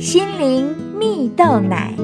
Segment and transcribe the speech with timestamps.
[0.00, 1.94] 心灵蜜豆奶。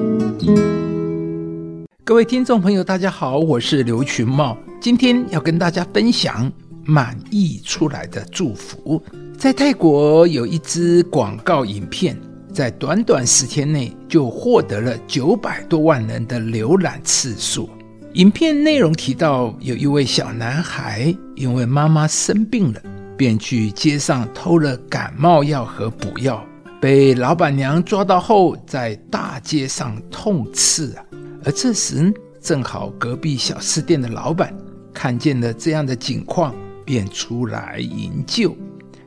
[2.04, 6.52] 各位听众朋友，大家好，我是刘群茂，今天要跟大家分享
[6.84, 9.02] 满意出来的祝福。
[9.38, 12.14] 在泰国有一支广告影片，
[12.52, 17.66] 在短短十天内就获得了九百多万人的浏览次数。
[18.12, 22.80] 影片内容提到，有一位小男孩因为妈妈生病了，
[23.16, 26.44] 便去街上偷了感冒药和补药，
[26.80, 31.04] 被老板娘抓到后，在大街上痛斥啊。
[31.44, 34.54] 而这时，正好隔壁小吃店的老板
[34.92, 36.54] 看见了这样的景况，
[36.84, 38.56] 便出来营救。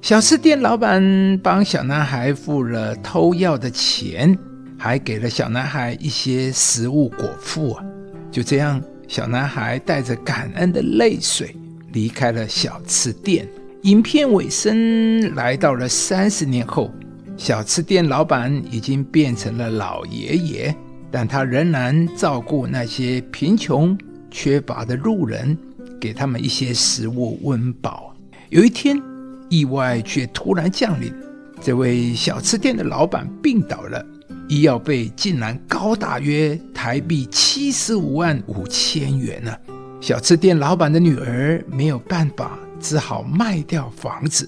[0.02, 4.38] 小吃店老板帮小男孩付了偷药的钱，
[4.78, 7.86] 还给了小男孩一些食物果腹啊。
[8.32, 11.56] 就这样，小男孩带着感恩的泪水
[11.94, 13.48] 离开了小吃店。
[13.84, 16.92] 影片尾声来到了三十年后，
[17.40, 20.76] 小吃店老板已经变成了老爷爷。
[21.10, 23.98] 但他仍然照顾那些贫穷
[24.30, 25.58] 缺乏的路人，
[26.00, 28.16] 给他们一些食物温饱。
[28.50, 29.02] 有一天，
[29.50, 31.12] 意外却突然降临，
[31.60, 34.06] 这位小吃店的老板病倒了，
[34.48, 39.52] 医药费竟然高达约台币七十五万五千元呢！
[40.00, 44.48] 小吃店老板的女儿没有办法，只好卖掉房子，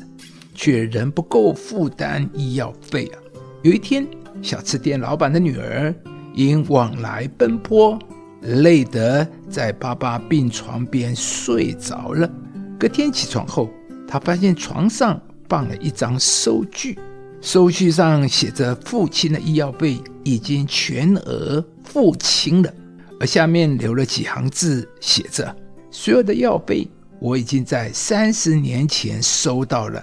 [0.53, 3.19] 却仍不够负担医药费啊！
[3.63, 4.07] 有一天，
[4.41, 5.93] 小吃店老板的女儿。
[6.33, 7.99] 因往来奔波，
[8.39, 12.31] 累得在爸爸病床边睡着了。
[12.79, 13.69] 隔天起床后，
[14.07, 16.97] 他发现床上放了一张收据，
[17.41, 22.73] 收据上写着父亲的医药费已经全额付清了，
[23.19, 25.53] 而下面留了几行字，写着
[25.91, 26.87] ：“所有的药费
[27.19, 30.01] 我已经在三十年前收到了，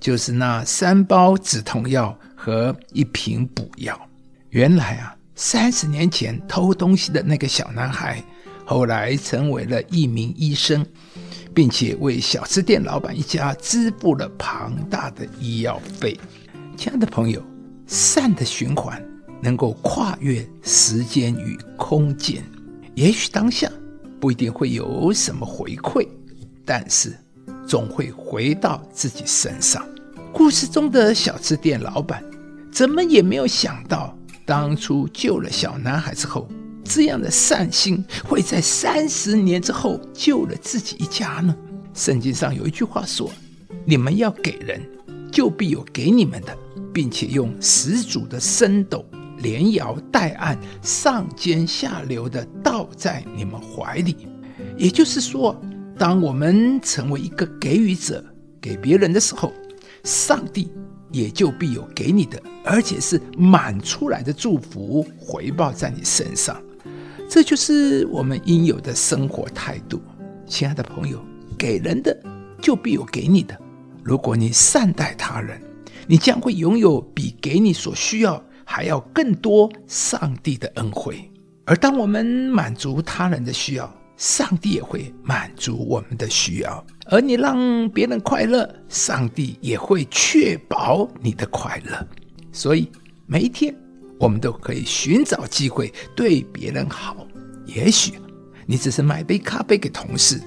[0.00, 4.00] 就是那三包止痛药和一瓶补药。”
[4.50, 5.14] 原来啊。
[5.36, 8.22] 三十年前偷东西的那个小男孩，
[8.66, 10.84] 后来成为了一名医生，
[11.54, 16.14] 并且为小吃店老板一家支付了庞大的医药费。
[16.76, 17.42] 亲爱的朋友，
[17.86, 19.02] 善的循环
[19.40, 22.44] 能够跨越时间与空间。
[22.94, 23.66] 也许当下
[24.20, 26.06] 不一定会有什么回馈，
[26.66, 27.16] 但是
[27.70, 29.86] 总会回到自己身上。
[30.32, 32.20] 故事中的小吃店老板
[32.72, 34.12] 怎么也没有想到。
[34.44, 36.48] 当初救了小男孩之后，
[36.82, 41.54] 这样的善心会在三十年之后救了自己一家呢？
[41.94, 43.30] 圣经上有一句话说
[43.86, 44.82] ：“你们要给人，
[45.30, 46.58] 就必有给你们的，
[46.92, 49.04] 并且用十足的升斗，
[49.38, 54.26] 连摇带按，上尖下流的倒在你们怀里。”
[54.76, 55.54] 也就是说，
[56.00, 58.24] 当我们成为一个给予者，
[58.58, 59.52] 给别人的时候，
[60.02, 60.72] 上帝。
[61.12, 66.62] 也就必有给你的，而且是满出来的祝福回报在你身上，
[67.28, 70.00] 这就是我们应有的生活态度。
[70.46, 71.20] 亲爱的朋友，
[71.58, 72.16] 给人的
[72.62, 73.58] 就必有给你的。
[74.04, 75.60] 如果你善待他人，
[76.06, 81.28] 你将会拥有比给你所需要还要更多上帝的恩惠。
[81.64, 92.06] 而当我们满足他人的需要，上帝也会满足我们的需要，而你让别人快乐，上帝也会确保你的快乐。
[92.52, 92.92] 所以
[93.24, 93.74] 每一天，
[94.18, 97.26] 我们都可以寻找机会对别人好。
[97.64, 98.12] 也许
[98.66, 100.38] 你只是买杯咖啡给同事，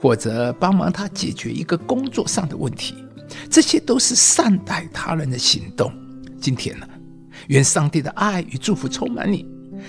[0.00, 2.94] 或者帮忙他解决一个工作上的问题，
[3.50, 5.92] 这些都是善待他人的行动。
[6.40, 6.88] 今天呢，
[7.48, 9.46] 愿上帝的爱与祝福充满你。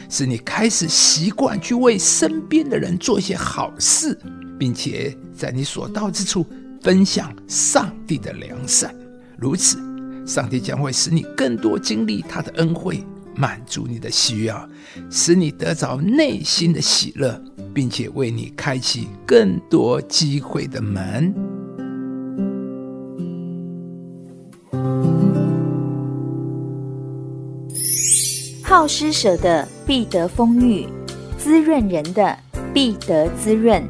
[0.09, 4.17] 使你开始习惯去为身边的人做一些好事，
[4.59, 6.45] 并且在你所到之处
[6.81, 8.93] 分享上帝的良善。
[9.37, 9.77] 如此，
[10.25, 13.03] 上帝将会使你更多经历他的恩惠，
[13.35, 14.69] 满足你的需要，
[15.09, 17.41] 使你得着内心的喜乐，
[17.73, 21.50] 并且为你开启更多机会的门。
[28.71, 30.87] 好施舍的必得丰裕，
[31.37, 32.37] 滋润人的
[32.73, 33.83] 必得滋润。